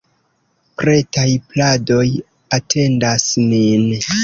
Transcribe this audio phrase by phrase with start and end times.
[0.81, 2.03] Pretaj pladoj
[2.59, 3.89] atendas nin!